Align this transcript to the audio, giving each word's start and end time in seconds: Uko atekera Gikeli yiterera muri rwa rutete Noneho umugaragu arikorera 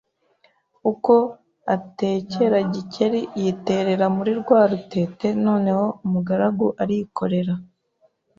Uko 0.91 1.13
atekera 1.75 2.57
Gikeli 2.73 3.21
yiterera 3.41 4.05
muri 4.15 4.31
rwa 4.41 4.61
rutete 4.69 5.27
Noneho 5.45 5.85
umugaragu 6.05 6.67
arikorera 6.81 7.53